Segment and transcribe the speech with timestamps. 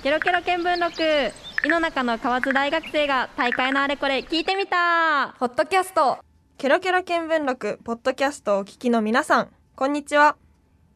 [0.00, 1.02] ケロケロ見聞録。
[1.66, 5.34] 井の中の河津大学生が大会のあれこれ聞いてみた。
[5.40, 6.18] ポッドキャスト。
[6.56, 9.48] ケロケロ見聞録ポッドキャストをお聞きの皆さん。
[9.74, 10.36] こんにちは。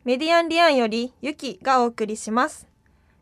[0.04, 2.68] メディアンリアンよりゆきがお送りします。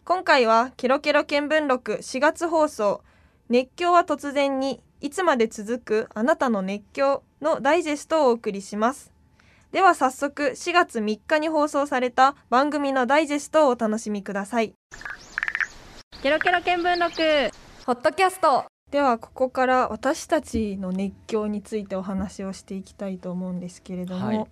[0.04, 3.02] 今回はケロケロ見聞録4月放送。
[3.48, 9.14] 熱狂は突然にいつまで続くあなたの熱狂のダイジェストをお送りします。
[9.72, 14.74] では早速4月3日に放送された番組のダイジェストをお楽しみください。
[16.23, 17.17] ケロケロ見聞録。
[17.86, 18.67] ポッドキャスト。
[18.90, 24.46] ではここから私たちの熱狂についてお話をしていきたいと思うんですけれども、はい。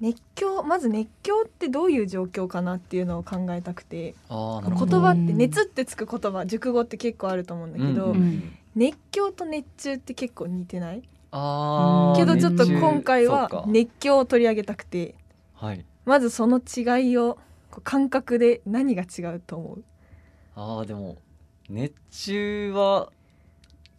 [0.00, 11.02] 熱狂まず熱狂ってどういう状況かなっていうのを考えたくて言葉って熱ってつく言葉熟語って結構あると思うんだけど、うんうん熱狂と熱中って結構似てない？
[11.32, 15.16] ああけどちょっと今回は熱狂を取り上げたくて
[15.52, 15.84] はい。
[16.06, 17.36] まずその違いを
[17.84, 19.84] 感覚で何が違うと思う？
[20.54, 21.16] ああでも
[21.68, 23.10] 熱中は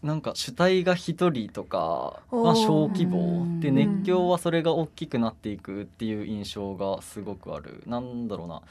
[0.03, 3.45] なんか主体が一人とか、まあ、おー小規模。
[3.61, 3.75] でうん。
[3.75, 7.81] 熱狂はそれが大きくなっていくっていう印象がすごくある。
[7.87, 8.61] なんだろうな。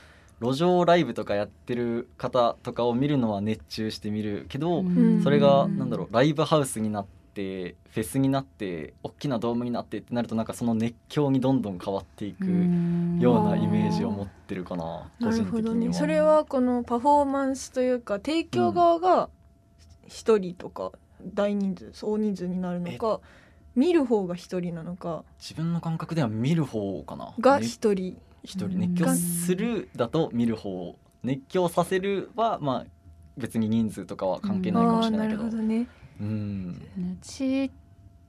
[0.42, 5.22] 路上ライブとかやってる方とかを見るのは熱中して見るけど、ん。
[5.22, 15.94] それがなんだろうライブハウスになってフェスになって大きなドームになってってなるとなんかその熱狂にどんどん変わっていくようなイメージを持ってるかな個人的には。
[15.94, 19.30] それはこのパフォーマンスというか提供側が
[20.06, 20.92] 一人とか
[21.34, 23.20] 大人数大人数になるのか
[23.74, 25.24] 見る方が一人なのか。
[25.40, 27.32] 自分の感覚では見る方かな。
[27.40, 28.78] がね一人、一人。
[28.78, 30.96] 熱狂するだと見る方。
[31.22, 32.86] 熱狂させるはまあ
[33.38, 35.44] 別に人数とかは関係ないかもしれないけど。
[35.44, 35.86] るほどね
[36.22, 36.82] うん。
[36.96, 37.70] うち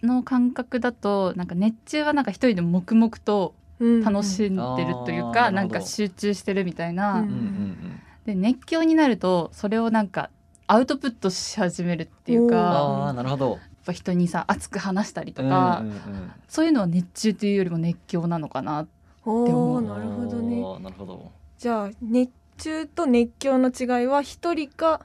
[0.01, 1.47] の感覚だとなん。
[1.47, 2.25] か熱中はなん。
[2.25, 4.01] か一人で黙々とうん。
[4.03, 4.55] 楽しん。
[4.75, 7.27] でるというか、あーなんか集中してるみたいな、うん。
[7.27, 7.31] うん。
[7.31, 7.99] うん。
[8.25, 10.29] で熱狂になるとそれをなんか
[10.67, 13.49] アウトプットし始めるっていうかああなるほど。
[13.51, 16.31] やっぱ人にさ熱く話したりとか、うんうんうん。
[16.47, 18.87] そういうのは熱中っていうよりも熱狂なのかな
[19.25, 20.61] おでもおなるほどね。
[20.81, 21.31] なるほど。
[21.57, 25.01] じゃあ熱中と熱狂の違いは一人か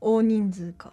[0.00, 0.92] 大人数か？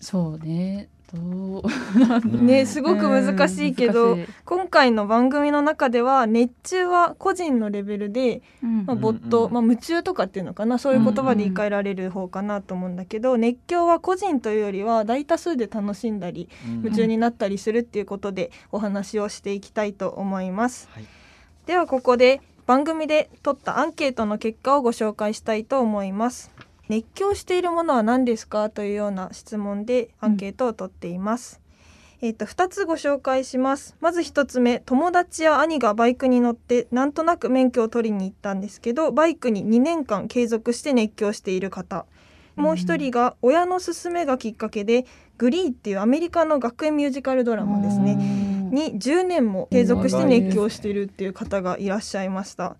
[0.00, 0.88] そうね。
[1.12, 1.62] どう？
[1.62, 2.46] うん。
[2.46, 8.84] ねすごく難しいけど今回の番組の中では熱中は個人のレベルでうん。
[8.86, 10.78] まあ、うん没頭、うんまあ、夢中とかっていうのかな？
[10.78, 16.76] そういう言葉で言い換えられる方かなと思うんだけど、熱狂は個人というよりは大多数で楽しんだりうん。
[16.78, 20.88] 夢中になったりするっていうことでお話をしていきたいと思います。
[20.92, 21.04] はい。
[21.66, 26.50] ではここで番組で取ったアンケートの結果をご紹介したいと思います。
[26.88, 28.70] 熱狂しているものは何ですか？
[28.70, 31.60] というような質問でアンケートを取っています。
[32.22, 33.96] えっと2つご紹介します。
[34.00, 42.06] まず1つ目友達や兄がバイクに乗ってなんとなく免許を取りに行ったんですけどバイクに2年間継続して熱狂している方。
[42.54, 45.04] もう1人が親の勧めがきっかけで
[45.36, 48.14] 「グリー」っていうアメリカの学園ミュージカルドラマですね。
[48.14, 52.76] に10年も継続して熱狂しているっていう方がいらっしゃいました。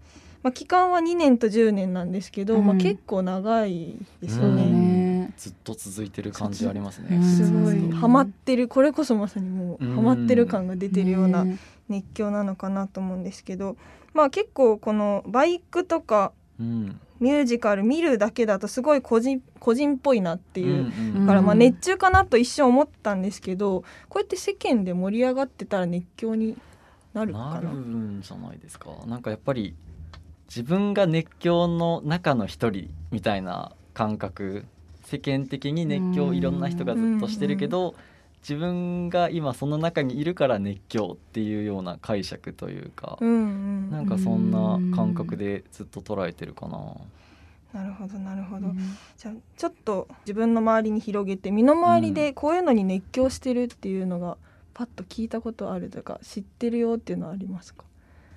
[0.46, 2.66] まあ、期間は2年と10年なんですけど、うん。
[2.66, 4.64] まあ、結構長いですよね。
[4.64, 5.34] ね。
[5.36, 7.20] ずっと続いてる感じありますうん。
[7.20, 7.78] ねすごい。
[7.78, 9.96] うんハマってるこれこそまさにもううん。
[9.96, 11.58] ハマってる感が出てるようなね。
[11.88, 13.76] 熱狂なのかなと思うんですけど、
[14.14, 16.30] まあ結構このバイクとか
[16.60, 17.00] うん。
[17.18, 20.66] ミュージカル見るだけだとすごい個人個人っぽいなっていう。
[20.68, 26.56] うんうんだからまあうん熱中かなと一瞬思ったんですけどこうやって世間で盛り上がってたら熱狂に
[27.14, 27.60] なるかな。
[27.62, 27.72] るな。
[27.72, 28.90] んじゃないですか。
[29.08, 29.74] なんかやっぱり
[30.48, 34.64] 自分が熱狂の中の一人みたいな感覚。
[35.04, 37.94] 世間的に熱狂うんいろんな人がずっとしてるけど
[38.42, 46.78] 自分が今その中にいるから熱狂っていうような解釈というかうんうん、なんかそんな感覚でずっと捉えてるかな。
[47.72, 48.78] なるほどなるほど、うん。
[49.16, 54.38] じゃあちょっと自分の周りに広げて身の回りでこういうのに熱狂してるっていうのが
[54.74, 57.84] パッと聞いたことあるとか知ってるよっていうのはありますか？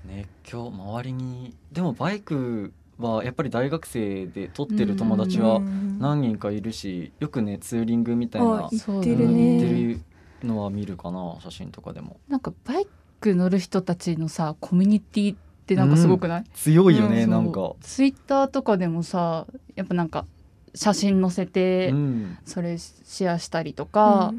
[0.05, 12.17] 熱狂周りにでもバイクはやっぱり大学生で撮ってる友達はうん何人かいるしよくねツーリングみたいなあ行ってるうんね行ってるのは見るかな写真とかでも。
[12.27, 12.87] なんかバイ
[13.19, 17.73] ク乗る人たちのさコミュニティってなんかすごくない、強いよね、うんなんか。
[17.81, 19.45] ツイッターとかでもさ
[19.75, 20.25] やっぱなんか
[20.73, 22.37] 写真載せてうん。
[22.45, 24.33] それシェアしたりとか、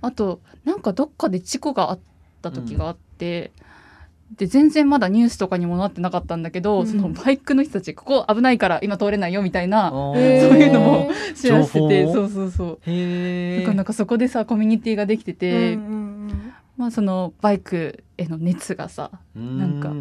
[0.00, 1.98] あとなんかどっかで事故があっ
[2.42, 3.52] た時があって、
[4.36, 6.86] で全然まだニュースとかにもなってなかったんだけど、うん。
[6.86, 12.78] そのバイクの人たちここ危ないから今通れないよみたいなそういうのもシェアしててそうそうそう。
[12.86, 19.92] へえだからなんかそこでさコミュニティができてて、うんうんまあそのバイクへの熱がさなんか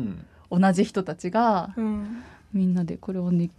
[0.55, 1.85] 同じ人たちがうん。
[1.85, 2.23] うん
[2.53, 3.49] みんなでこれをね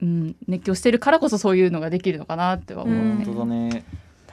[0.00, 3.18] うん、熱狂してるからこそそういうのができるのかなっては思ううん。
[3.18, 3.24] ね。
[3.24, 3.84] 本当だね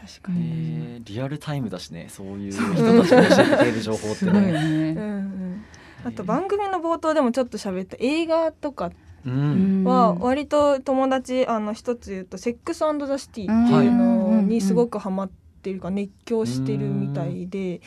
[0.09, 4.49] 確かに、リアルタイムだしねそういう人たちが教えてくれる情報ってすごいね。
[4.49, 4.91] うんうね。
[4.93, 5.65] ん、
[6.03, 8.91] あと番組の冒頭でもちょっと喋った映画とか
[9.25, 15.29] は割と友達あの一つ言うと「セックスザ・シティ」っていうのにすごくハマっ
[15.61, 17.81] てるか熱狂してるみたいで。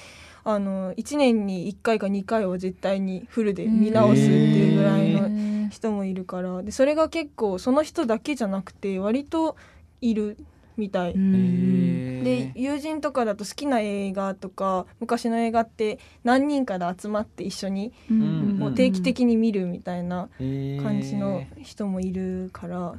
[0.45, 6.65] あの1年に1回か2回は絶対にフルで見直すっていうぐらいのの人もいるから。
[6.65, 9.57] でそれが結構その人だけじゃなくて割と
[10.01, 10.37] いる
[10.77, 11.15] みたい。
[11.15, 22.95] で友人とかだと好きな映画とか昔の映画って何人かで集まって一緒にもう定期的に見るみたいな感じの人もいるから、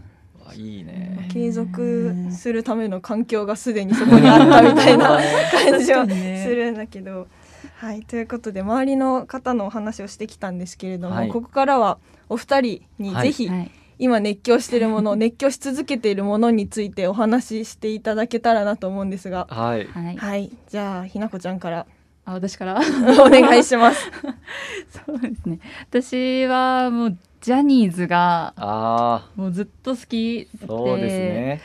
[0.46, 1.30] あいいね。
[1.32, 5.20] 継続するための環境がすでにそこにあったみたいな
[5.52, 7.28] 感じはするんだけど。
[7.78, 11.30] はい、ということで周りの方のお話をしてきたんですけれども、はい。
[11.30, 11.98] ここからは
[12.30, 19.48] お二人にはいぜひはい今熱狂しているもの 熱狂し続けているものについてお話ししていただけたらなと思うんですが。
[19.50, 19.86] はい。
[19.88, 20.18] はい。
[20.18, 20.52] はい。
[20.70, 21.86] じゃあひなこちゃんから。
[22.26, 22.80] あ私から？
[23.26, 24.10] お願いします。
[25.06, 25.60] そうですね。
[25.90, 30.64] 私はもうジャニーズがあもうずっと好きで。
[30.64, 31.62] あそうですね。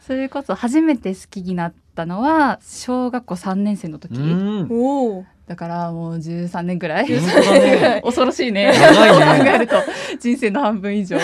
[0.00, 4.68] それこそ初めて好きになったのは小学校3年生の時、うん。
[4.70, 7.08] おお、だからもう13年くらい。
[7.08, 8.00] ね。
[8.04, 8.70] 恐ろしいね。
[8.70, 9.44] 長いね。
[9.50, 9.76] 考えると
[10.20, 11.16] 人生の半分以上。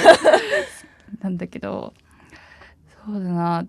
[1.20, 1.92] なんだけど。
[3.04, 3.66] そうだな。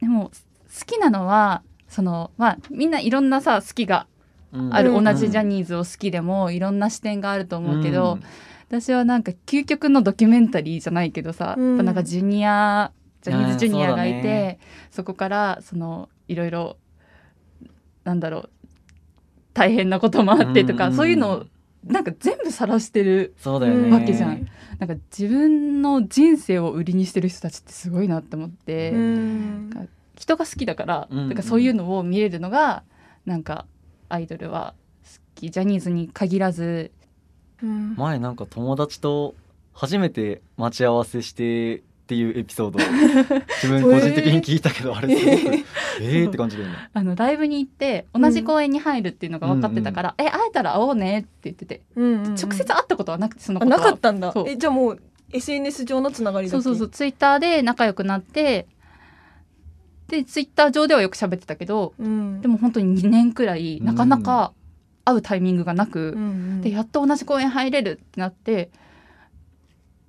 [0.00, 0.32] でも
[0.80, 4.08] 好きなのはそのまあみんないろんなさ好きが
[4.70, 5.04] ある、うん。
[5.04, 8.18] 同じジャニーズを好きでもいろんな視点があると思うけど、
[8.68, 11.68] 私はなんか究極のドキュメンタリーじゃないけどさ、うん。
[11.68, 12.90] やっぱなんかジュニア
[13.22, 14.58] ジャニーズジュニアがいあーそね。
[14.90, 16.76] そこからそのいろいろ
[18.02, 18.50] なんだろう
[19.54, 20.94] 大変なこともあってとか、うん。
[20.94, 21.46] そういうのを
[21.84, 23.80] なんか全部晒してるそうだよね。
[23.80, 24.46] うんわけじゃん。
[24.78, 29.88] なんか自分の人生を売りにしてる人たちってすごいなって思って、うん。
[30.16, 32.82] 人が好きだから、うんだからそういうのを見れるのが
[33.26, 33.66] なんか
[34.08, 34.74] アイドルは
[35.04, 35.50] 好き。
[35.50, 36.90] ジャニーズに限らず。
[37.62, 39.34] うん前なんか友達と
[39.72, 42.82] 初めて待ち合わせしてっていうエピソードを
[43.62, 45.64] 自分個人的に聞いたけど、あれすごく
[46.00, 46.76] えーって感じだよね。
[46.92, 52.34] あのライブに行って同じ公園に入るっていうのが分かってたから「え会えたら会おうね」って言っててうんうんうん。
[52.34, 53.92] 直接会ったことはなくてそのあなことは。
[53.92, 54.34] かったんだ。
[54.46, 55.00] えじゃあもう
[55.32, 58.66] SNS 上のつながりだけそうそうそうツイッターで仲良くなって
[60.08, 62.42] でツイッター上ではよく喋ってたけどうん。
[62.42, 64.52] でも本当に2年くらいなかなか
[65.06, 66.26] 会うタイミングがなく、うんう
[66.56, 66.60] ん。
[66.60, 68.68] でやっと同じ公園入れるってなって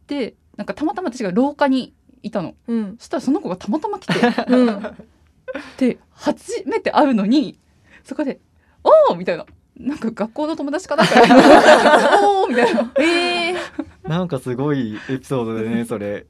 [0.07, 1.93] でなんかたまたま私が廊下に
[2.23, 2.55] いたの。
[2.67, 2.95] うん。
[2.97, 4.13] そしたらその子がたまたま来て。
[4.47, 4.95] うん。
[5.77, 7.59] で初めて会うのに
[8.03, 8.39] そこで
[8.83, 9.45] 「おお!」みたいな。
[9.77, 11.03] なんか学校の友達かな？
[11.03, 12.93] んか おおみたいな。
[12.97, 13.55] えー。
[14.07, 16.27] なんかすごいエピソードでねそれ。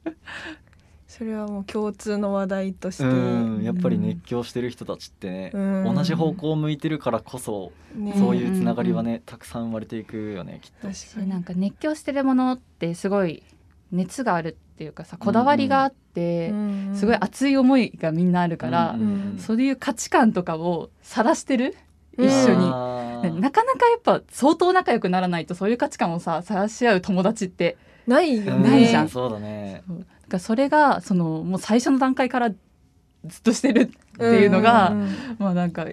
[1.06, 3.04] それはもう共通の話題として。
[3.04, 3.62] うん。
[3.62, 5.94] やっぱり熱狂してる人たちってね、うん。
[5.94, 8.14] 同じ方向を向いてるからこそ、ね。
[8.18, 10.88] そういうつながりはね、たくさん生まれていくよねきっと。
[10.88, 11.28] 確かに。
[11.28, 13.44] なんか熱狂してるものってすごい
[13.92, 19.38] 熱があるっていうかさこだわりがあって、うんすごい熱い思いがみんなあるから、うんうんうん。
[19.38, 21.76] そういう価値観とかを晒してる？
[22.18, 23.40] 一緒に。
[23.40, 28.70] なかなかやっぱ相当仲良くならないとそういう価値観をさ晒し合う友達ってないようんね。
[28.70, 29.08] ないじゃん。
[29.08, 29.82] そうだね。
[29.88, 35.10] だからそれがそのもう最初の段階からずっとしてるっていうのが、んんうん。
[35.38, 35.86] まあなんか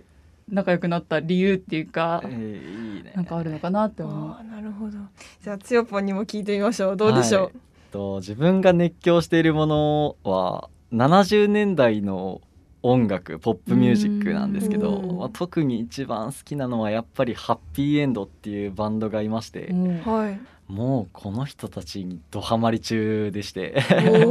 [0.50, 3.13] 仲良くなった理由っていうかえ、ーいいね。
[3.15, 4.43] なんかあるのかなって思う。
[4.45, 4.97] なるほど。
[5.43, 6.97] じゃあつよぽんにも聞いてみましょう。
[6.97, 7.53] どうでしょはい
[7.93, 12.41] と自分が熱狂しているものは70年代の
[12.81, 15.17] 音楽ポップミュージックなんですけど、うん。
[15.19, 19.71] まあ、特に一番好きなのはやっぱりハッピーエンドっていうバンドがいまして、
[20.67, 23.81] もうこの人たちにドハマり中でして。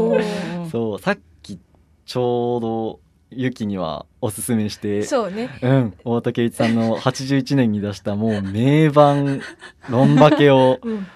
[0.71, 1.59] そうさっき
[2.05, 3.01] ちょうど
[3.31, 5.49] ユキにはおすすめしてそうね。
[5.63, 9.41] うん、大竹一さんの81年に出したもう名盤
[9.89, 11.07] 「ロンバケ」をうん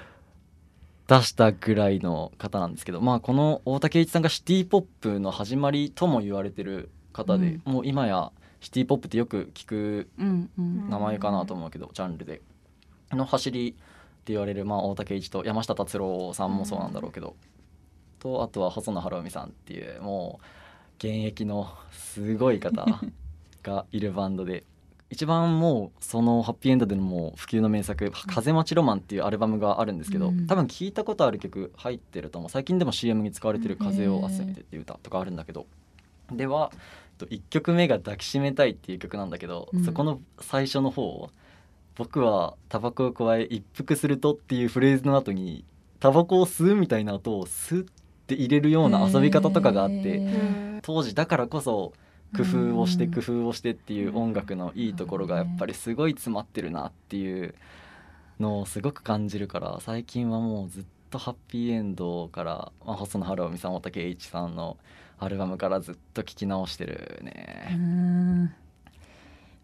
[1.06, 10.90] 出したぐらいの方なんですけど、まあ、この大竹一さんがシティ・ポップの始まりとも言われてる方で、もう今やシティ・ポップってよく聞くうんうん。
[10.90, 12.42] 名前かなと思うけど、ジャンルで。
[13.12, 17.36] の走りって言われる、まあ、大竹一と山下達郎さんもそうなんだろうけど、
[18.18, 20.44] とあとは細野晴臣さんっていうもう
[20.98, 22.84] 現役のすごい方
[23.62, 24.64] がいるバンドで
[25.08, 30.46] 一番もうそのハッピーエンドでのもう普及の名作「風待ちロマン」っていうアルバムがあるんですけど、うん。
[30.46, 32.50] 多分聞いたことある曲入ってると思う。
[32.50, 35.66] 最近でも CM に使われてる「風を集めて」っていう歌とかあるんだけど
[36.32, 36.72] では
[37.18, 39.84] 1曲目が「抱きしめたい」っていう曲なんだけど、うん。
[39.84, 41.30] そこの最初の方
[41.94, 45.64] 僕はタバコを加え一服するとっていうフレーズの後に
[46.00, 47.86] タバコを吸うみたいな音をスッっ
[48.26, 50.80] て入れるような遊び方とかがあっへてー。
[50.82, 51.92] 当時だからこそ
[52.34, 57.54] 工夫をしてうん工夫をしてっていう音楽のいいところがやっぱりすごい詰まってるなっていう
[58.40, 64.76] のをすごく感じるから最近はもうずっとハッピーエンドから、まあ、細野晴臣さん大竹栄一さんの
[65.18, 67.74] アルバムからずっと聴き直してるうね。
[67.74, 68.54] ん。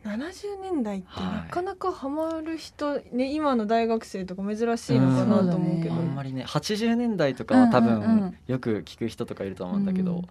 [0.05, 10.21] 70年代ってはいなかなかハマる人、ね今の大学生とか珍しいのかなと思うけど、あんまりね80年代とかは多分よく聞く人とかいると思うんだけど、うん。
[10.21, 10.25] や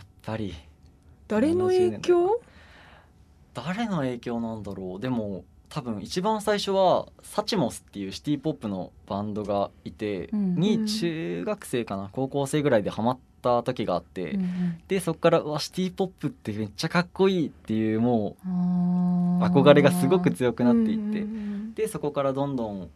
[0.00, 0.54] っぱり
[1.32, 2.40] 誰の影響？
[3.54, 5.00] 誰の影響なんだろう？
[5.00, 12.10] でも多分一番最初はサチモスっていうシティ・ポップのバンドがいて、うんに中学生かな？
[12.12, 14.38] 高校生ぐらいでハマった時があって、
[14.88, 18.48] でそっからうわシティ・ポップってめっちゃかっこいいっていうもう
[19.42, 20.98] 憧れがすごく強くなっていっ
[21.74, 22.90] て、でそこからどんどん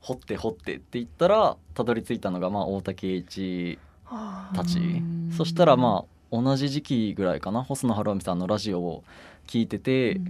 [0.00, 4.78] 掘って掘ってっていったらたどり着いたのがまあ大竹栄一はあたち。
[4.78, 9.04] うんそしたらまあ同じ時期ぐらいかな細野晴臣さんのラジオを
[9.46, 10.20] 聞いてて、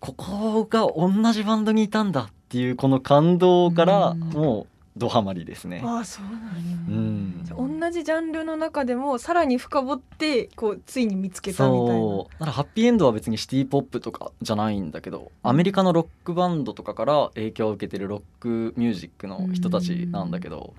[0.00, 4.20] ここが同じバンドにいたんだっていうこの感動からうん。
[4.20, 4.66] もう
[4.98, 5.80] ドハマりですね。
[5.84, 7.80] ああそうなんだうん。
[7.80, 12.16] 同じジャンルの中でもさらに深掘ってこうついに見つけたみたいな。
[12.18, 20.74] だからハッピーエンドは別にシティ・ポップとかじゃないんだけどアメリカのロックバンドとかから影響を受けてるロックミュージックの人たちなんだけど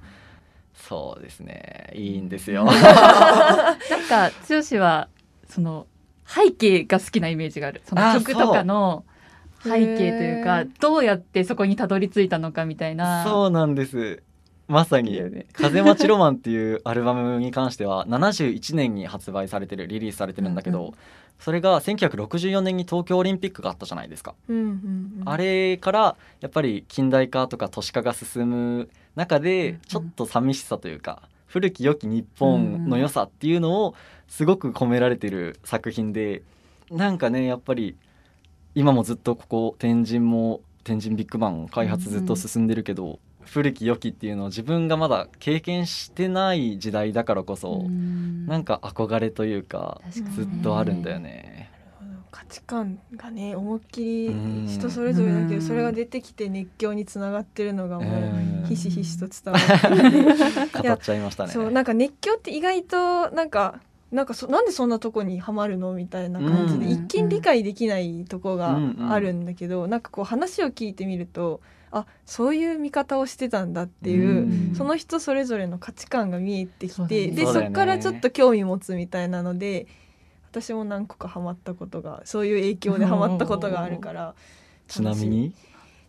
[0.87, 1.91] そうですね。
[1.93, 2.65] いいんですよ。
[2.65, 5.07] なんか剛は
[5.47, 5.87] その
[6.25, 7.81] 背景が好きなイメージがある。
[7.85, 9.03] そのあ曲とかの
[9.63, 13.23] 背景というかどうやってそこにたどり着いたのかみたいな。
[13.23, 14.23] そうなんです。
[14.67, 20.93] まさにいいよね「風待ちロマン」っていうアルバムに関しては71年に発売されてるリリースされてるんだけど、うんう
[21.39, 24.63] それが1964年に東京オリンピックがあったじゃないですか、うんうん
[25.21, 25.23] うん。
[25.25, 33.95] あれからやっぱり近代化とか都市化が進む中うんでちょっと寂しさというか古き良き日本の良さっていうのを
[34.29, 36.41] すごく込められてる作品で
[36.89, 37.97] なんかねやっぱり
[38.75, 47.83] 今もずっとここ天神も天神ビッグバン開発ずっと進んでるけど、古き良きっていうのを自分がまだ経験してない時代だからこそ、
[48.47, 51.71] なんか憧れというかずっとあるんだよね。
[52.31, 54.67] 価値観がね思いっきりうん。
[54.67, 55.59] 人それぞれだけうん。
[55.59, 58.31] どそれが出てきて熱狂につながってるのがも
[58.63, 61.51] うひしひしと伝わって 語っちゃいましたね。
[61.51, 63.81] そうなんか熱狂って意外となんか
[64.11, 66.91] なんかそなんでそんなとこにはまるのみたいな感じで、うん。
[66.91, 74.75] 一見理解できないとこがあるんだけど、なんかこう話を聞いてみるとあそういう見方をしてたんだっていう、うん。
[74.75, 77.69] その人それぞれの価値観が見えてきて、ねでそそうだよね。
[77.69, 79.85] っからちょっと興味持つみたいなので
[80.51, 84.35] 私も何個かハマったことがそういう影響でハマったことがあるから。
[84.87, 85.53] ちなみに？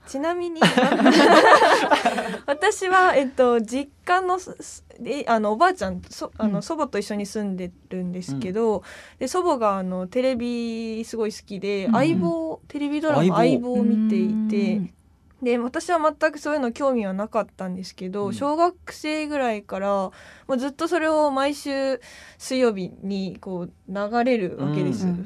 [0.06, 0.60] ちなみに
[2.46, 6.62] 私は、えっと、実家のすすであのおばあちゃんとそあの、うん。
[6.62, 8.82] 祖母と一緒に住んでるんですけど、
[9.18, 13.36] で祖母があのテレビすごい好きで、うん相棒テレビドラマ「相棒。
[13.36, 14.99] 相棒」を見ていて。
[15.42, 18.34] で私は全くそういうの興味はなかったんですけど、うん。
[18.34, 20.12] 小学生ぐらいからも
[20.48, 22.00] うずっとそれを毎週
[22.38, 25.20] 水曜日にこう流れるわけです、うん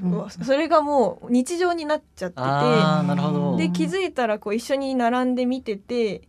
[0.44, 2.42] それがもう日常になっちゃってて。
[3.56, 6.22] で気づいたらこう一緒に並んで見てて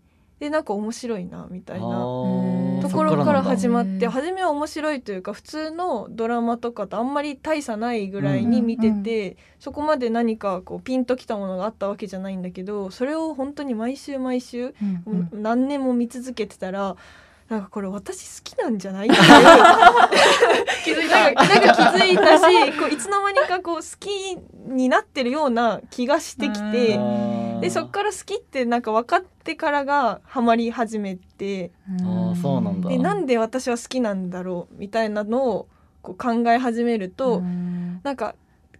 [0.45, 1.87] でなんか面白いなみたいな。
[1.87, 15.41] ところから始まって初めは面白いというか普通のドラマとかとあんまり大差ないぐらいに見てて、そこまで何かこうピンときたものがあったわけじゃないんだけどそれを本当に毎週毎週うんうん。
[15.41, 16.95] 何年も見続けてたら
[17.49, 19.07] なんかこれ私好きなんじゃない？
[19.07, 19.15] って
[20.83, 24.37] 気づいなんかなんか気づいたしこういつの間にかこう好き
[24.67, 26.99] になってるような気がしてきて。
[27.65, 31.71] でそっから好きってなんか分かってからがハマり始めて。
[32.01, 32.89] あーそうなんだ。
[32.89, 35.67] でなんで私は好きなんだろうみたいなのを
[36.01, 38.01] こう考え始めると、うん。
[38.03, 38.35] なんか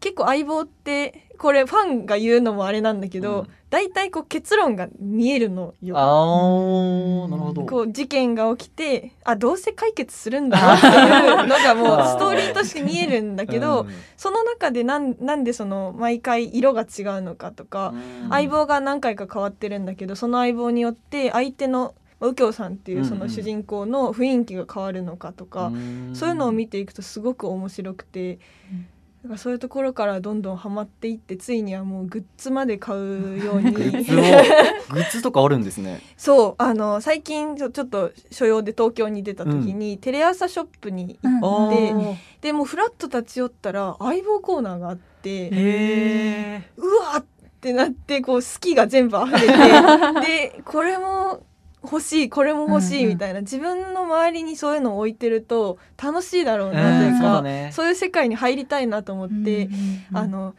[0.05, 5.97] 結構相棒ってこれファンが言うのもあれなんだけど、うん大体こう結論が見えるのよ。
[5.97, 7.65] あーなるほど。
[7.65, 16.87] こう事件が起きてあどうせ解決するんだなっていうのがもう ストーリーとして見えるんだけど、うんその中でなんなんでその毎回色が違う
[17.21, 17.93] のかとか、
[18.29, 25.73] 相棒が何回か変わってるんだけどその相棒によって相手のまあ右京さんっていうその主人公の雰囲気が変わるのかとか、
[26.13, 28.35] そういうのを見ていくとすごく面白くて。
[28.71, 28.87] うん
[29.25, 34.21] だからそういうところからどんどんハマっていってついにはもうグッズまで買うようにグッズを
[34.93, 35.99] グッズとかあるんですね。
[36.15, 46.61] そうあの最近ちょちょっと所用で東京に出た時に、テレ朝ショップに行うんって、ーでもうフラッと立ち寄ったら相棒コーナーがあって。
[46.77, 49.47] うわっってなってこう好きが全部溢れて
[50.53, 51.41] でこれも
[51.85, 53.09] 欲しいこれも欲しいうんうん。
[53.13, 57.71] みたいな、自分の周りにそういうのを置いてると楽しいだろうなといううんそうね。
[57.73, 59.49] そういう世界に入りたいなと思って、うんうん
[60.11, 60.55] うんあの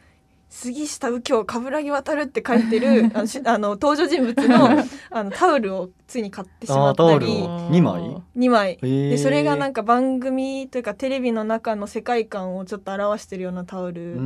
[0.49, 4.69] 杉下右京冠城渡るって書いてる あのしあの登場人物の
[5.11, 7.69] あのタオルをついに買ってしまったりを。
[7.69, 8.77] 2枚？2枚。
[8.77, 14.15] でそれがなんか番組というかテレビの中の世界観をちょっと表してるようなタオル。
[14.15, 14.19] で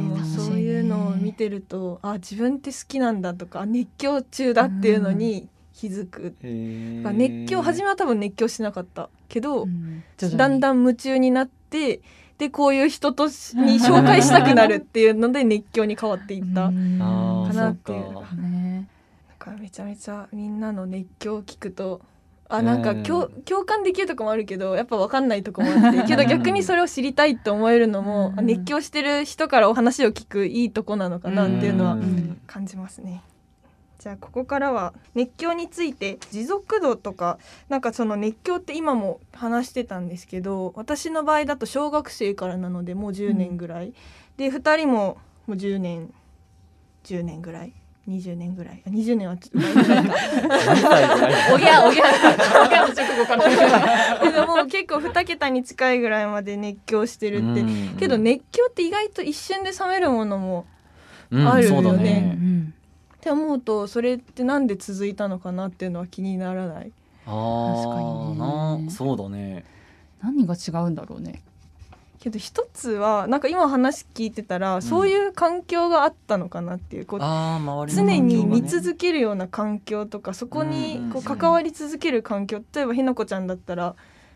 [0.00, 6.34] もそういうのを見てるとあ自分って好きなんだとかあ熱狂中だっていうのに気づく、
[7.02, 10.02] まあ熱狂初めは多分熱狂しなかったけど、うん。
[10.36, 12.00] だんだん夢中になって
[12.38, 16.70] でこういう人としに紹介したくなるっていうので熱狂に変わっていった、か。
[16.70, 18.12] なっていう。
[18.12, 18.88] そっかね。
[19.28, 22.00] なんかめちゃめちゃみんなの熱狂を聞くと
[22.52, 32.38] あなんか共,、共感できるとこもあるけどやっぱ分かんないとこもあって けど逆にそれを知りたいって思えるのも、熱狂してる人からお話を聞くいいとこなのかなっていうのはん。
[32.46, 33.22] 感じますね。
[34.02, 43.94] じゃあここからは熱狂について持続度とかなんかその熱狂って今も話してたんですけど私の場合だと小学生からなのでもう10年ぐらい、
[44.36, 46.12] で2人ももう10年
[47.04, 47.72] 10年ぐらい
[48.08, 48.82] ？20年ぐらい？
[48.84, 49.68] あ20年はちょっと
[51.54, 52.04] おぎゃおぎゃ。
[52.64, 53.44] おぎゃの直後から
[54.20, 57.96] けどもう結構2桁に近いぐらいまで熱狂してるって、うん。
[58.00, 60.66] けど熱狂って意外と一瞬で冷めるものも
[61.30, 61.76] うんあるよね。
[61.76, 62.74] そうだうねん
[63.22, 66.90] って思うとそれってなんで続いたのかなっていうのは気にならない？
[67.24, 68.84] あ確かあにね。
[68.86, 69.64] なそうだね。
[70.20, 71.40] 何が違うんだろうね。
[72.18, 83.94] けど一つはなんか今話聞いてたら、そういう環境があったのかなっていうこうああ周り常に見続けるような環境とかそこにこう関わり続ける環境例えばひなこちゃんだったら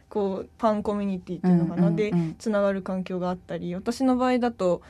[0.09, 4.83] こうパンコミュニティっていうのかな、でつながる環境があったり私の場合だと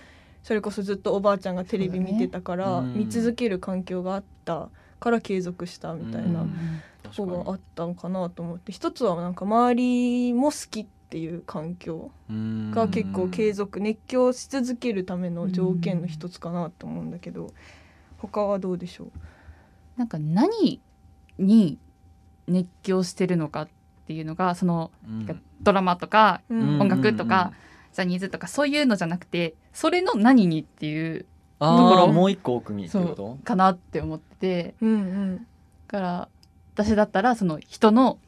[0.46, 2.92] それこそずっとおばあちゃんがテレビ見てたから、ね。
[2.92, 2.98] うん。
[2.98, 4.68] 見続ける環境があった
[5.00, 6.54] から継続したみたいなうん。
[7.02, 8.70] とこがあったのかなと思って。
[8.70, 17.52] 一つはなんか周りも好きっていう環境が結構継続熱狂し続けるための条件の一つかなと思うんだけど
[18.18, 19.10] 他はどうでしょう？
[19.96, 20.80] なんか何
[21.40, 21.78] に
[22.46, 23.68] 熱狂してるのかっ
[24.06, 25.42] ていうのがそのうん。
[25.60, 26.80] ドラマとかうん。
[26.82, 27.52] 音楽とか
[27.96, 31.24] ジャニーズとかそういうのじゃなくてそれの何にっていう
[31.58, 33.38] あところあもう一個奥にってそこと？
[33.40, 34.74] うかなって思ってて。
[34.82, 35.36] うんうん。
[35.38, 35.42] だ
[35.86, 36.28] から
[36.74, 38.18] 私だったらその人の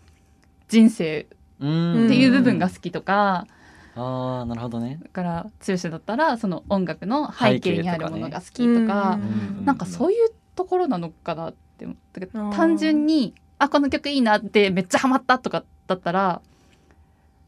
[0.69, 1.27] 人生
[1.61, 2.07] うん。
[2.07, 3.47] っていう部分が好きとか、
[3.95, 4.99] ああなるほどね。
[5.03, 12.57] だから剛だったらその音楽の背景にあるものが好きとかうんなんかそういうところなのかなって思ったけどあー。
[12.57, 16.41] 単純にあこの曲いいなってめっちゃハマったとかだったら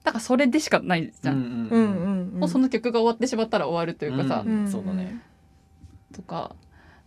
[0.02, 1.42] だからそれでしかないじゃん、うん。
[1.42, 2.09] うんうんうん
[2.40, 4.70] もうその曲が終わってしまったら終わるというかさ、うん。
[4.70, 5.20] そうだね。
[6.12, 6.54] とか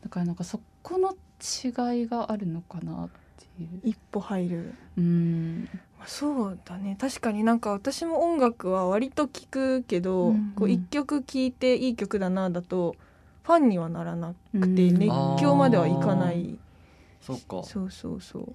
[0.03, 3.09] だからなんかそこの違いがあるのかなっ
[3.57, 3.81] ていう。
[3.83, 4.73] 一歩入る。
[4.97, 5.69] うん。
[6.05, 6.97] そうだね。
[6.99, 10.35] 確かになんか私も音楽は割と聞くけど、うん。
[10.35, 12.95] うんこう一曲聴いていい曲だなだと
[13.43, 14.61] ファンにはならなくてう
[14.93, 14.99] ん。
[14.99, 15.09] 熱
[15.41, 16.57] 狂まではいかない。
[17.21, 17.63] そっか。
[17.63, 18.53] そうそうそう。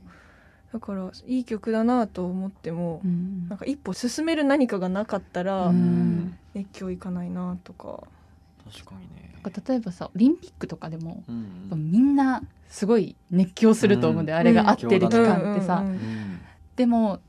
[0.72, 3.48] だからいい曲だなと思っても、うん。
[3.48, 8.02] なんか一歩進める何かがなかったら、うん熱狂いかないなとか。
[8.70, 9.32] 確かにね。
[9.42, 16.40] なんか例えばさオリンピックとかでもうんやっぱみんなすごい熱狂すると思うんで、あれが合ってる期間ってさ、うんうんうんうん。
[16.76, 17.20] でも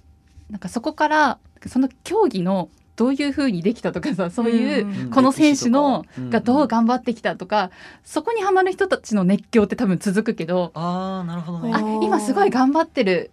[0.49, 5.01] なんかそこからその競技のどういう風にできたとかさそういう、うん。
[5.03, 7.71] うんこの選手のがどう頑張ってきたとか、
[8.03, 11.73] そこにハマる人たちの熱狂って多分続くけど、ああなるほどね。
[11.73, 13.31] あ今すごい頑張ってる。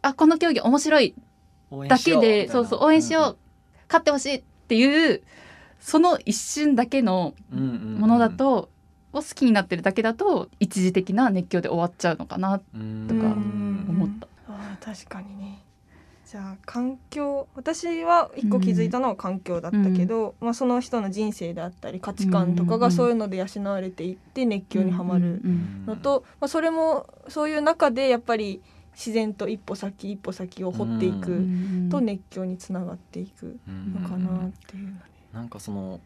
[0.00, 1.14] あこの競技面白い。
[1.88, 3.38] だけでそうそう応援しよう、
[3.88, 5.22] 勝ってほしいっていう
[5.80, 7.98] その一瞬だけのうんうんうん。
[7.98, 8.70] ものだと、
[9.12, 13.06] を好きになってるだけだと一時的な熱狂で終わっちゃうのかなうん。
[13.06, 13.84] とかうん。
[13.90, 14.26] 思った。
[14.48, 15.62] あー確かにね。
[16.24, 25.84] じゃあ環境私は一個気づいたのは環境だったけど、まあ、その人の人生であったり価値観とかがそういうので養われていって熱狂にはまるうん。
[25.86, 28.62] のと、まあ、それもそういう中でやっぱり
[28.94, 31.88] 自然と一歩先一歩先を掘っていくん。
[31.90, 35.04] と熱狂につながっていくうんのかなっていうので。
[35.32, 36.00] なんかその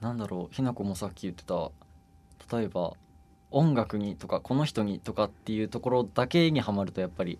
[0.00, 1.70] なんだろうひなこもさっき言ってた
[2.56, 2.92] 例えば
[3.50, 7.38] 音楽にとかこの人にとかっていうところだけにはまるとやっぱり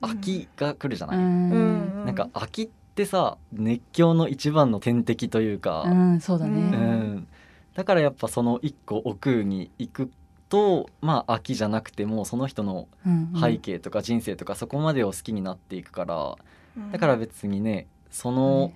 [0.00, 2.04] 飽きが来るじゃない、うん。
[2.04, 7.26] なんか飽きってさ熱狂の一番の天敵というか、うんそうだね、うんうん。
[7.74, 10.10] だからやっぱその一個奥に行く
[10.52, 16.36] とまあ飽きじゃなくてもその人のうん背景とか人生とかそこまでを好きになっていくから、
[16.92, 18.72] だから別にねその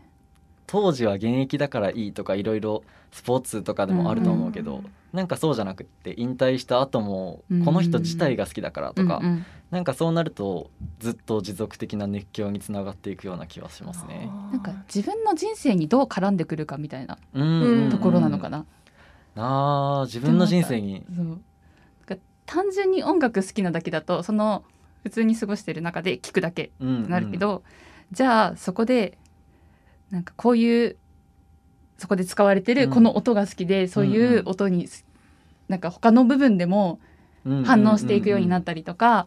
[0.66, 9.46] 当時は現役だからいいとかいろいろスポーツとかでもあると思うけど、うんなんかそうじゃなくって引退した後もうんこの人自体が好きだからとか、うんうん。
[9.70, 14.30] なんかそうなるとずっと持続的な熱狂につながっていくような気はしますね。
[14.52, 18.66] なんか自分の人生にどう絡んでくるかみたいなうんうんところなのかな。
[19.36, 21.02] なあ自分の人生に
[22.46, 24.64] 単純に音楽好きなだけだとその
[25.02, 27.62] 普通に過ごしてる中で聴くだけうんってなるけど、
[28.12, 29.18] じゃあそこで
[30.10, 30.96] なんかこういう
[31.98, 32.78] そこで使われてうん。
[32.78, 34.88] るこの音が好きで、そういう音に
[35.68, 36.98] なんか他の部分でも
[37.64, 39.26] 反応していくようになったりとか、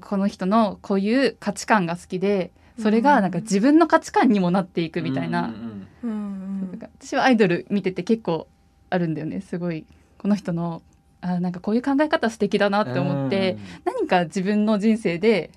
[0.00, 5.54] この人のこういう価値観が好きでそれがなんか自分の価値観にもなっていくみたいな,、
[6.02, 8.46] うんうん私はアイドル見てて結構
[8.90, 9.40] あるんだよね。
[9.40, 9.86] すごい
[10.18, 10.82] この人の
[11.20, 15.50] あなんかこういう考え方素敵だなって思って、何か自分の人生で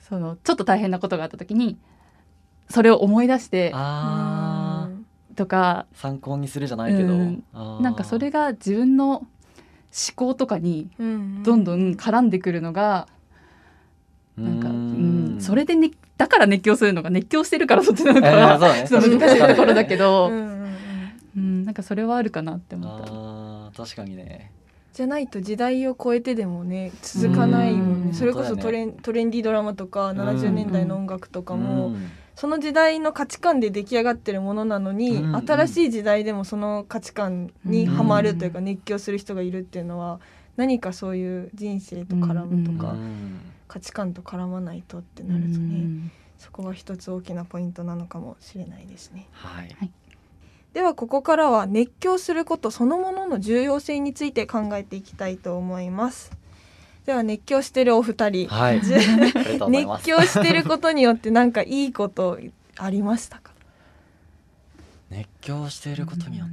[0.00, 1.76] そのちょっと大変なことがあった時に
[2.70, 3.70] それを思い出して
[5.34, 7.44] とか参考にするじゃないけど、うん。
[7.80, 9.26] なんかそれが自分の思
[10.16, 13.08] 考とかにうんどんどん絡んでくるのが、
[14.36, 15.36] なんか、ううん。
[15.36, 19.08] ん、それで、ね、だから熱狂するのが熱狂してるからそっちなのえかは、ーそうね。
[19.08, 20.74] ちょっと難しいところだけうど、んうんうん。
[21.36, 23.82] うん、なんかそれはあるかなって思った。
[23.84, 24.50] 確かにね
[24.92, 28.12] じゃないと時代を超えてでもね続かないもんうんね。
[28.12, 32.10] それこそトレン,、トレンディードラマとか70年代の音楽とかも、うん。
[32.34, 35.36] その時代の価値観で出来上がってるものなのに、うん。
[35.36, 40.20] 新しい時代でもその価値観にはまるというか熱狂する人がいるっていうのは
[40.56, 43.40] 何かそういう人生と絡むとか、うん。
[43.68, 46.10] 価値観と絡まないとってなるとね、うん。
[46.38, 49.28] そこが一つ大きなポイントなのかもしれないですね。
[49.32, 49.74] はい
[50.72, 56.32] ではここからは熱狂することそのものの重要性について考えていきたいと思います。
[57.04, 58.80] では熱狂してるお二人、はい。
[58.80, 62.38] 熱狂してることによって何かいいこと
[62.78, 63.52] ありましたか？
[65.10, 66.48] 熱狂していることによっ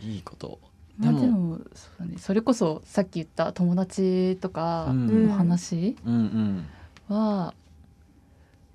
[0.00, 0.58] ていいこと。
[0.96, 5.28] まあ、でもでもそうだ、ね、それこそさっき言った友達とかうん。
[5.28, 6.66] の話うんうん。
[7.08, 7.54] は、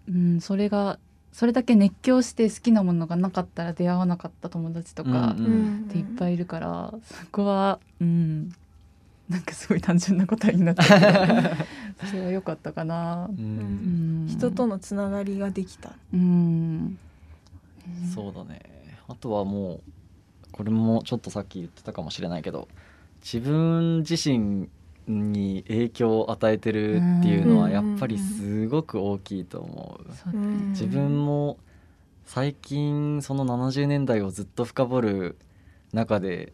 [0.08, 1.00] うんそれが
[1.34, 5.86] それだけ熱狂して好きなものがなかったら出会わなかった友達とかうんうん。
[5.90, 8.54] っていっぱいいるから、そこはうん。
[9.30, 10.90] なんかすごい単純な答えになってる。
[10.90, 10.96] け
[12.06, 13.26] どそれは良かったかな。
[13.26, 14.28] ううんん。
[14.30, 15.94] 人とのつながりができた。
[16.14, 16.98] うん。
[18.14, 18.62] そうだね。
[19.08, 19.82] あとはもう
[20.52, 22.68] これもちょっとさっき言ってたかもしれないけど
[23.22, 24.70] 自分自身
[25.08, 30.14] に影響を与えてるっていうのはやっぱりすごく大きいと思う。
[30.14, 30.34] そう
[30.72, 31.58] 自分も
[32.26, 35.38] 最近その70年代をずっと深掘る
[35.92, 36.54] 中で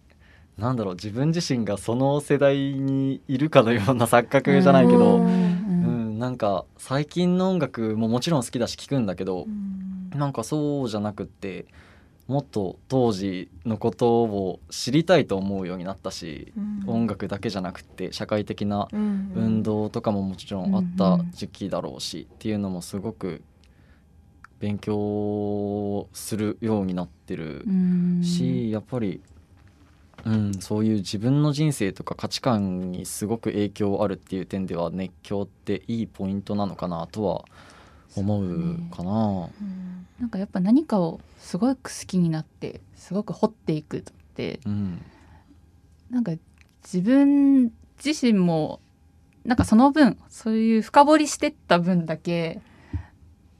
[0.57, 10.19] なんだろう自分自身がその世代にいるかのような錯覚じゃないけど、ううんんなんか最近の音楽ももちろん好きだし聴くんだけど、うん。
[10.19, 11.65] なんかそうじゃなくって
[12.29, 16.53] もっと当時のことを知りたいと思うようになったし、
[16.85, 19.31] 音楽だけじゃなくて社会的なうん。
[19.35, 23.41] 運動とかももちろんあった時期だろうし、っていうのもすごく
[24.59, 28.21] 勉強するようになってるうん。
[28.23, 29.21] し、やっぱり、
[30.23, 37.45] うん、そういう自分の人生とか価値観にすごく影響あるっていう点では熱狂っていいポイントなのかなとは思
[38.17, 39.49] うかな。
[39.61, 44.01] うんなんかやっぱ何かをすごく好きになってすごく掘っていくっ
[44.35, 45.01] てうん
[46.09, 46.33] なんか
[46.83, 47.71] 自分
[48.03, 48.81] 自身も
[49.45, 52.59] なんかその分そういう深掘りしてった分だけ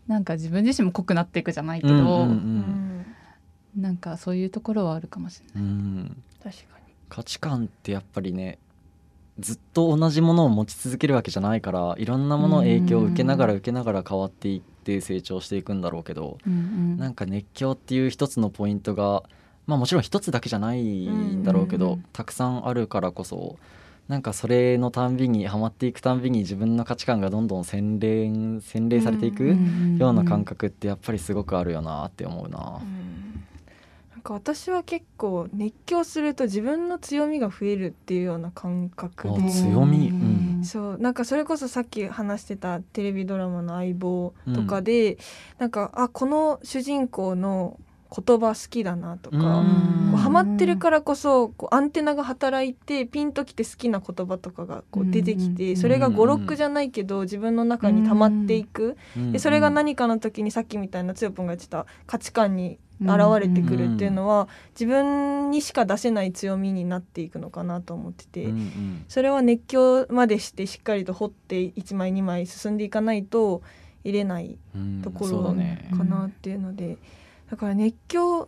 [0.08, 3.06] なんか自分自身も濃くなっていくじゃないけど、うんうんううんん
[3.78, 5.64] なんかそういうところはあるかもしれない。
[5.64, 8.58] うん確かに価値観ってやっぱりね
[9.40, 16.98] ずっと同じものを持ち続けるわけじゃないからいろんなものの影響を受けながら受けながら変わっていって成長していくんだろうけど、うんうん。
[16.98, 19.24] なんか熱狂っていう一つのポイントが
[19.68, 22.06] まあもちろん一つだけじゃないんだろうけど、うんうん。
[22.12, 23.58] たくさんあるからこそ
[24.08, 29.56] なんかそれのたんびにはまっていくたんびに自分の価値観がどんどん洗練洗練されていく
[29.98, 32.82] ような感覚ってやっぱりすごくあるよなって思うな。
[34.20, 40.10] なんか私は結構熱狂すると自分の強みが増えるっていうような感覚あで強み？
[40.10, 40.62] うん。
[40.66, 45.18] そうなんかそれこそさっき話してたテレビドラマの「相棒」とかで、
[45.58, 47.80] なんかあこの主人公の
[48.12, 49.38] 言葉好きだなとか、
[50.18, 55.78] ハマってるからこそこうアンテナが働いてピンときて好きな言葉とかがこう出てきて、うん。
[55.78, 58.98] それがうん語録じゃないけど自分の中に溜まっていく、
[59.32, 69.06] でそれが何かの時にさっきみたいなつよぽんが言ってた価値観に現れてくるっていうのは、自分にしか出せない強みになっていくのかなと思ってて、うんうん。
[69.08, 73.62] それは熱狂までしてしっかりと掘って1枚2枚進んでいかないと
[74.04, 75.02] 入れないうん。
[75.02, 76.98] ところかなっていうので、
[77.50, 78.48] だから熱狂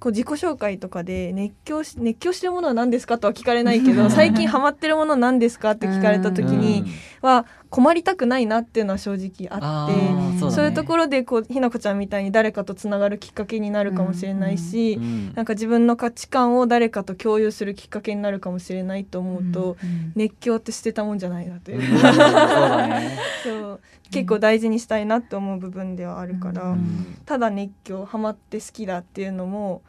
[0.00, 6.84] こう自己紹介とかで熱狂し熱狂してるものは何ですかとは聞かれないけうんど 最近ハマってるもの何ですかって聞かれた時に
[7.20, 9.94] は困りたくないなっていうのは正直あって。
[9.94, 14.98] ーそういうとろころでこうひなこちゃんみたいに誰かとつながるきっかけになるかもしれないし、
[15.34, 21.82] なんか自分の価値観を誰かと共有するきっかけになるかもしれないと思うと、うん熱狂って捨てたもんじゃないなという。
[21.82, 23.18] そうか、だね。
[23.44, 27.16] そう結構大事にしたいなって思う部分ではあるから、うん。
[27.26, 29.82] ただ熱狂ハマって好きだっていうのも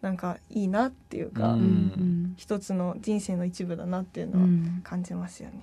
[0.00, 1.56] なんかいいなっていうか、
[2.36, 4.80] 一つの人生の一部だなっていううのはん。
[4.82, 5.60] 感じますよね。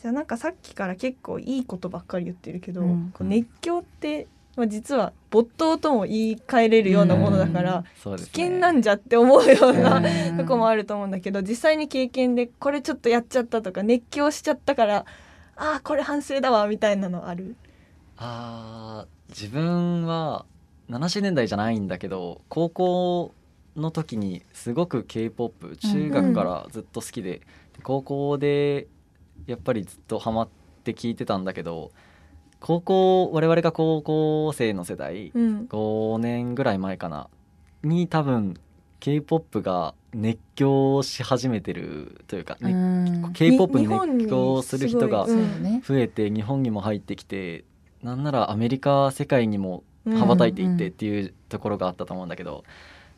[0.00, 3.10] じゃあなんかさっきから結構いいことばっかり言ってるけど、うん。
[3.12, 8.16] こう熱狂って、まあ、実は没頭とも言い換えれるようなものだから、危ね。
[8.18, 10.36] 険なんじゃって思うような、うん。
[10.36, 15.04] とこもあると思うんだけど実際に経験でこれちょっとやっちゃったとか熱狂しちゃったから
[15.56, 17.56] ああこれ反省だわみたいなのある？
[18.18, 20.44] あー自分は
[20.90, 23.34] 70年代じゃないんだけど高校
[23.76, 27.42] の時にすごく k p o p 中学からずっと好きで、
[27.82, 28.86] 高校で
[29.46, 30.48] やっぱりずっとハマっ
[30.84, 31.90] て聞いてたんだけど
[32.60, 37.28] 高校我々が高校生の世代うん5年ぐらい前かな
[37.82, 38.54] に多分
[39.06, 43.32] k p o p が熱狂し始めてるというか、ねうん。
[43.34, 47.62] k p o p に熱狂する人が増えて日本にも入ってきて
[48.02, 50.16] なんならアメリカ世界にもうん。
[50.16, 52.64] 羽ばたいていってっていうところがあったと思うんだけど、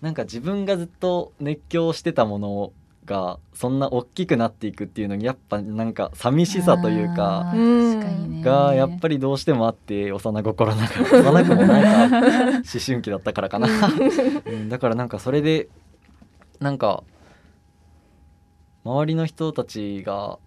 [0.03, 2.73] なんか自分がずっと熱狂してたもの
[3.09, 7.55] がそんな大きくなっていくっていうのにやっぱなんか寂しさというあか
[8.45, 12.17] がやっぱりどうしてもあって幼心ながら幼くもないか
[12.61, 13.69] 思春期だったからかな、
[14.47, 15.69] うん、 だからなんかそれで
[16.61, 17.03] なんか
[18.85, 20.39] 周りの人たちが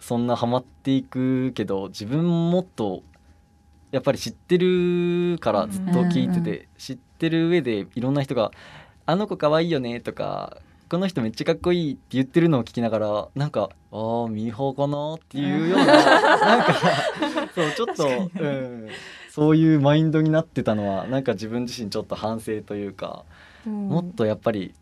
[0.00, 3.02] そんなハマっていくけど自分もっと
[3.90, 8.50] やっぱり知ってるからずっと聞いてて、知ってる上でいろんな人が
[9.06, 16.74] 「あの子かわいいよね」とか「この人めっちゃかっこいい」って言ってるのを聞きながらなんか「ああミーハーかな」っていうようななんか
[17.54, 18.88] そうちょっと、うん、
[19.30, 23.24] そういうマインドになってたのはなんか自分自身ちょっと反省というか。
[23.66, 24.74] もっとやっぱり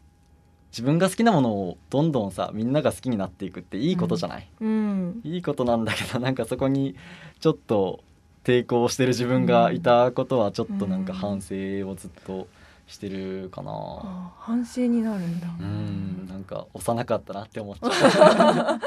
[0.72, 5.20] 自分が好きなものをどんどんさみんなが好きになっていくっていいことじゃない、うん。
[5.22, 6.96] いいことなんだけどなんかそこに
[7.40, 8.02] ちょっと
[8.44, 11.54] 抵抗してる自分がいたことはちょっとなんか反省
[11.88, 12.48] をずっと
[12.92, 13.72] してるかな。
[13.74, 15.48] あ反省になるんだ。
[15.59, 17.90] うんなんか幼かったなって思っちゃう。
[18.78, 18.81] ま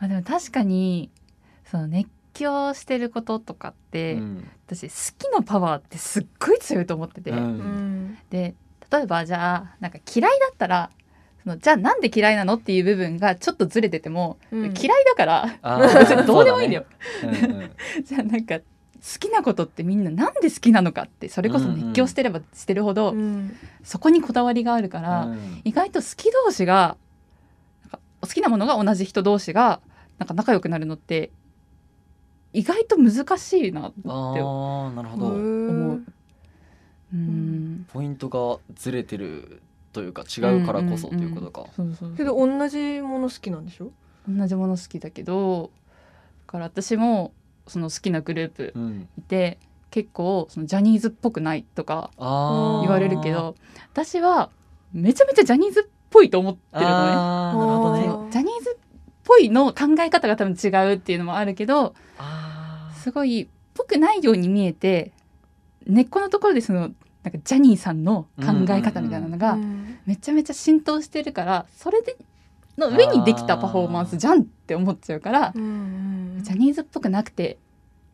[0.00, 1.10] あでも確かに
[1.64, 4.50] その熱狂してることとかって、うん。
[4.66, 7.38] 私好きのパワーってすっごい強いと思ってて、うん。
[7.38, 8.54] うんで
[8.90, 10.90] 例えばじゃあなんか嫌いだったら
[11.42, 14.74] そのじゃあなんで嫌いなのっていう部分がちょっとずれてても、うん。
[14.74, 16.86] 嫌いだから どうでもいいんだよ。
[17.20, 17.48] そうだね。
[17.48, 17.70] うんうん。
[18.02, 18.64] じゃあなんか好
[19.18, 23.56] きなことってみんななんで好きなのかってそれこそ熱狂してればしてるほど、うん。
[23.84, 25.60] そこにこだわりがあるから、うん。
[25.64, 26.96] 意外と好き同士が
[28.20, 29.80] 好きなものが同じ人同士が
[30.18, 31.30] なんか仲良くなるのって
[32.52, 35.28] 意外と難しいなってあ思ーなるほど。
[35.28, 35.36] う。
[37.14, 37.86] うん。
[37.92, 41.66] ポイントがずれてるというか違うからこそということか、
[42.16, 43.92] けど同じもの好きなんでしょ？
[44.28, 45.70] 同じもの好きだけど
[46.46, 47.32] だから私も
[47.66, 49.08] その好きなグループうん。
[49.18, 49.58] いて
[49.90, 52.26] 結構そのジャニーズっぽくないとか言
[52.90, 53.54] われるけど
[53.92, 54.50] 私は
[54.92, 56.88] めちゃめちゃジャニーズっぽいと思ってるのね。
[56.90, 57.84] あーなるほ
[58.16, 58.30] どね。
[58.32, 58.78] ジャニーズっ
[59.24, 61.94] ぽいの考え方が多分違うっていうのもあるけど
[63.02, 65.12] すごいっぽくないように見えて
[65.86, 66.80] 根っこのところでその
[67.22, 72.16] なんかジャニーさんの考え方みたいなのがうんめちゃめちゃ浸透してるからそれで
[72.78, 77.58] の上にできたパフォーマンスじゃんって思っちゃうからうんうんジャニーズっぽくなくて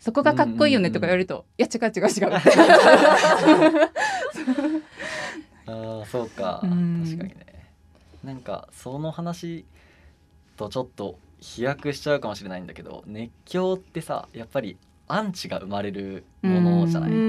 [0.02, 2.32] そこがかっこいいよねとか言われると、いや違う違う違う。
[5.66, 6.60] あーそうか。
[6.64, 7.04] うん。
[7.04, 7.70] 確かにね。
[8.24, 9.64] なんかその話
[10.56, 14.76] とちょっと飛躍しちゃうかもしれないんだけど熱狂ってさやっぱり
[15.08, 17.20] アンチが生まれるものじゃない、うんう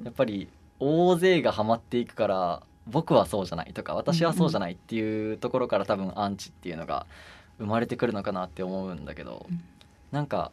[0.00, 0.02] ん。
[0.04, 0.48] やっぱり
[0.80, 7.06] 大勢がハマっていくから僕はそうじゃないとか私はそうじゃないっていうところから多分アンチっていうのが
[7.58, 9.62] 生まれてくるのかなって思うんだけど、うん
[10.12, 10.52] なんか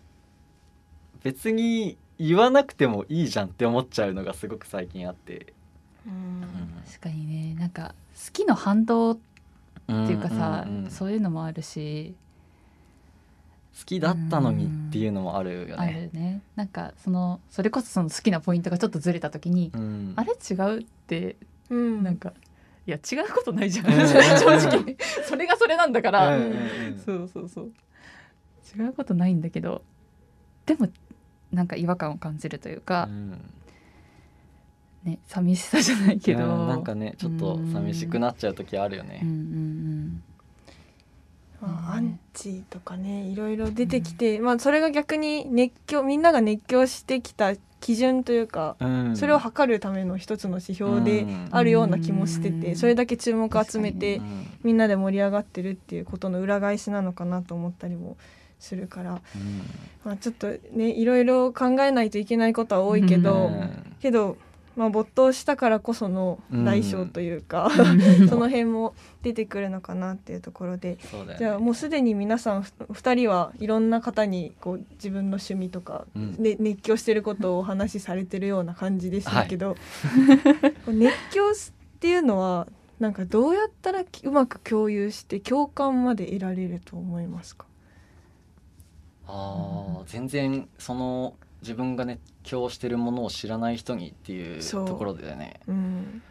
[1.23, 5.53] 別に言わなくてもいいじゃんって思っちゃうのがすごく最近あって、
[6.05, 6.43] うん。
[6.87, 7.55] 確かにね。
[7.59, 9.17] なんか好きの反動っ
[9.91, 12.15] っていうかさ、好そういうのもあるし。
[13.85, 16.09] きだったのにっていうのもあるよあね。
[16.13, 16.41] るね。
[16.55, 20.13] なんかそのそれこそその好きなポイントがちょっとずれた時に、うん。
[20.15, 20.31] あれ？
[20.31, 20.79] 違う？
[20.81, 21.35] って
[21.69, 22.03] うん。
[22.03, 22.33] なんか、
[22.87, 24.97] いや違うことないじゃん、うんうんうん 正直。
[25.27, 26.55] それがそれなんだから、うんうんう
[26.95, 26.99] ん。
[27.05, 27.71] そうそうそう
[28.75, 29.81] 違うことないんだけど
[30.65, 30.89] でも
[31.51, 33.51] なんか違和感を感じるというかう、ん。
[35.03, 39.19] ね寂しさじゃないけど、うんなんかねちょっと寂しくなっちゃう時あるよね。
[39.21, 40.23] うんうん
[41.61, 49.15] まあ、アンチとかねいろいろ出てきて、まあ、それが逆に熱狂みんなが熱狂してきた基準というか、うん。
[49.15, 52.75] それを測るための一つの指標であるような気もしてて、うん。
[52.75, 54.47] それだけ注目を集めて、うん。
[54.63, 58.17] みんなで盛り上がってるっていうことの裏返しなのかなと思ったりも
[58.59, 59.19] するから、うん。
[60.03, 63.95] まあ、ちょっとねいろいろ考えないといけないことは多いけど、うん。
[64.01, 64.37] けど、
[64.75, 67.69] まあ、没頭したからこその代償というか、
[68.19, 70.97] う ん その辺も出てくるのかなっていうところで。
[71.27, 71.35] ね。
[71.37, 76.35] じゃあもうすでに皆さんふ2人はいろんな方にこう自分の趣味とか、うん。
[76.37, 79.75] ね、熱狂してることをお話しされてるような感じでしたけど、
[80.85, 81.53] こう熱狂っ
[81.99, 82.67] ていうのは
[82.99, 87.65] なんかどうやったらきうまく共有して共感まで得られると思いますか？
[89.27, 95.59] あー全然その自分が熱狂してるものを知らない人にっていうところだよね。
[95.67, 96.21] うん。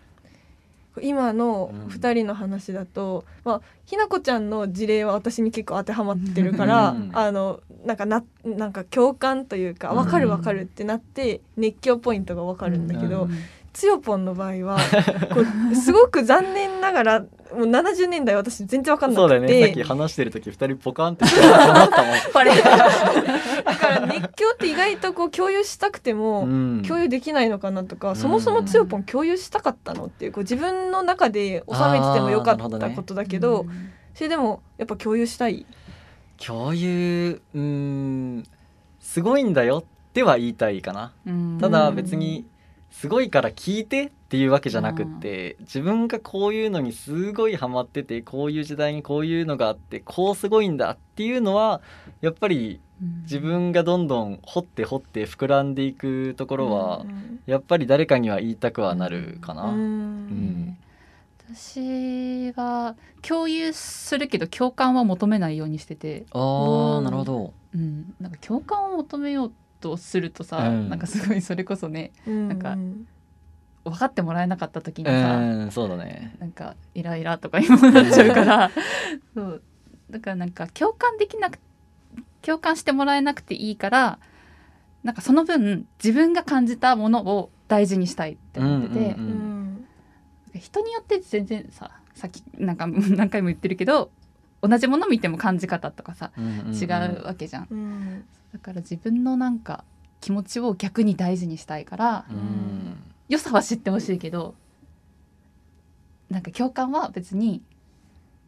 [1.03, 1.87] 今のうん。
[1.87, 7.11] 2人の話だと、まあ、ひなこちゃんの事例は私に結構当てはまってるから、うん。
[7.19, 9.97] あのなんかななんか共感というかうん。
[9.97, 13.31] 分かる分かるってなって熱狂ポイントが分かるんだけど、うん
[13.75, 14.79] つよぽんの場合は
[15.35, 15.41] こ
[15.73, 19.49] うすごく残念ながらもう70年代私全然分かんなそうだね。
[19.49, 21.33] さってき話してる時二人ポカンってだ
[23.77, 26.83] から熱狂って意外とこう共有したくても、うん。
[26.87, 28.17] 共有できないのかなとか、ん。
[28.17, 33.67] そもそもつよぽん共有したかったのっていうこう自分の中で収めててもよかったことだけど
[34.15, 35.67] それでもやっぱ共有したい。
[36.45, 38.45] 共有うーん
[39.01, 41.13] すごいんだよっては言いたいかな。
[41.27, 41.59] うん。
[41.61, 42.47] ただ別に
[42.95, 51.83] すごいから聞いてっていうわけじゃなくって自分がこういうのにすごいハマっててこういう時代にこういうのがあってこうすごいんだっていうのは
[52.21, 52.81] やっぱり
[53.23, 57.41] 自分がどんどん掘って掘って膨らんでいくところはうん。
[57.47, 59.65] やっぱり誰かには言いたくはなるかな。
[59.65, 59.79] うん。
[59.79, 60.79] うん。
[61.53, 67.53] 私は共有するけど共感は求めないようにしてて、あうんーなるほど。
[67.75, 69.53] うん、なんか共感を求めよう
[69.85, 70.89] とするとさ、うん。
[70.89, 72.49] なんかすごいそれこそねうん。
[72.49, 72.77] なんか
[73.85, 76.35] 分かってもらえなかった時にうさ、んそうだね。
[76.39, 78.71] なんかイライラとかにもなっちゃうから。
[79.35, 79.63] そう。
[80.11, 81.59] だからなんか共感できなく
[82.43, 84.19] 共感してもらえなくていいから
[85.03, 89.31] なんかその分自分が感じたものを大事にしたいって思ってて、うんうん
[90.55, 90.61] うん。
[90.61, 94.11] 人によって全然ささっきなんか何回も言ってるけど
[94.63, 96.75] 同じもの見ても感じ方とかさうんうんうん。
[96.75, 99.83] 違うわけじゃん、うんだから自分のなんか
[100.21, 103.03] 気持ちを逆に大事にしたいからうん。
[103.29, 104.55] 良さは知ってほしいけど
[106.31, 107.63] なんか共感は別に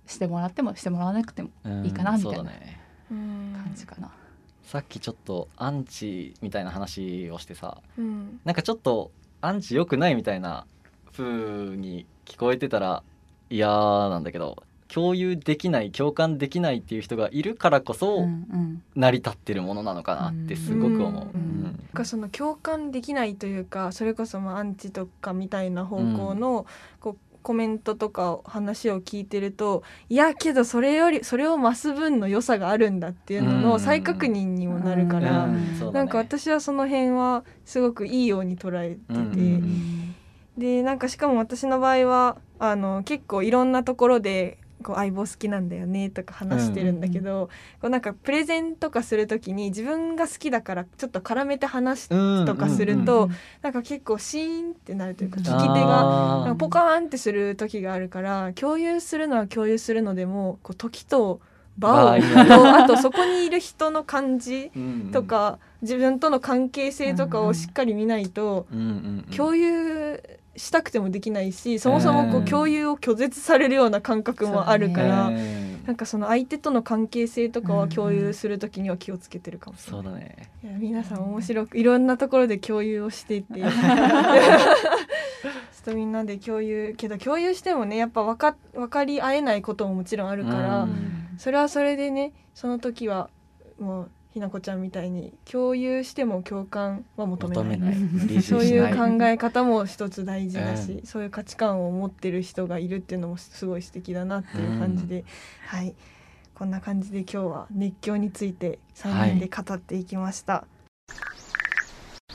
[0.07, 2.81] してもらってもしてもらわなくてもうんいいかなみたいなそうだね。
[3.11, 4.11] うん感じかな。
[4.62, 8.40] さっきちょっとアンチみたいな話をしてさうん。
[8.45, 10.66] なんかちょっとアンチ良くないみたいな
[11.12, 13.03] 風に聞こえてたら
[13.51, 18.83] 嫌なんだけど共有できない共感できないっていう人がいるからこそうんうん。
[18.94, 21.27] 成り立ってるものなのかなってすごく思
[21.94, 22.05] う。
[22.05, 26.66] その共感できないというかそれこそまあアンチとかみたいな方向の
[27.01, 33.62] こうコメントとか話を聞いてるといやけどそれよりそれを増す分の良さがあるんだっていうのうん。
[33.62, 35.49] の再確認にもなるかうら
[35.92, 39.62] なんか私はその辺はすごくいいように捉えてて。
[40.59, 53.31] でなんかしかも私の場合はあの結構いろんなところでこう相棒好きなんだよねとか話してるんだけど、こうなんかプレゼンとかする時に自分が好きだからちょっと絡めて話すとかすると、うん
[53.62, 56.44] なんか結構シーンってなるというかうん聞き手があー。
[56.44, 61.40] なんかポカーンってする時があるから共有するのは共有するのでもこう時と
[61.79, 65.11] 場をとあとそこにいる人の感じうん。
[65.12, 68.66] とか、自分との関係性とかをしっかり見ないと。
[68.72, 68.87] うんうん
[69.29, 69.37] うん。
[69.37, 70.22] 共有
[70.57, 80.05] したくてもできないしそもそもこううん共有を拒絶されるような感覚もあるから、うんなんかその相手との関係性とかは共有する時には気をつけてるかもしれない。
[80.05, 80.51] だね。
[80.64, 83.61] いや皆さん面白くいろんなところで共有をしていて。
[83.62, 83.71] ちょっ
[85.85, 91.29] とみんなで共有けど共有してもねやっぱ分か分かり合えないことももちろんあるから、うん。
[91.38, 93.30] それはそれでねその時は
[93.78, 97.95] もうひなこちゃんみたいに共有しても共感は求めない。
[98.43, 98.68] そうない。
[98.68, 98.93] い。
[98.93, 105.24] う考え方も一つ大事だし、うそういう価値観を持ってる人がいるっていうのもすごい素敵だなっていう感じで、
[105.68, 105.95] はい。
[106.55, 110.66] こんな感じで今日は熱狂について3人で語っていきました、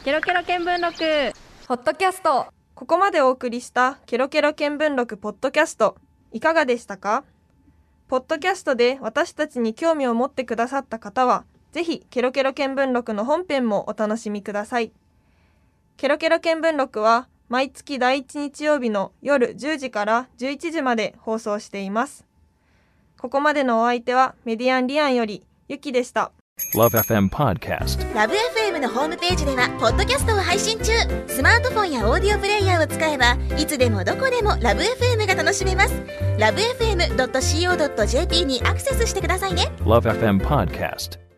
[0.04, 1.38] ケロケロ見聞録。
[1.68, 2.48] ホットキャスト。
[2.74, 5.98] ここまでお送りしたケロケロ見聞録ポッドキャスト
[6.32, 7.26] いかがでしたか？
[8.08, 14.92] ポッドキャストで私たちに興味を持ってくださった方はぜひケロケロ見聞録の本編もお楽しみください。
[15.98, 22.26] ケロケロ見聞録は毎月第1日曜日の夜10時から11時まで放送しています。
[23.18, 26.32] ここまでのお相手はメディアンリアンよりゆきでした。
[26.76, 28.14] Love FM Podcast.
[28.14, 30.92] ラブ f m のホームページではポッドキャストを配信中。
[31.28, 35.94] スマートフォンやオーディオプレイヤーを使えばいつでもどこでもラブ f m が楽しめます。
[36.38, 39.72] ラブ FM.co.jp にアクセスしてくださいね。
[39.80, 41.31] Love FM Podcast.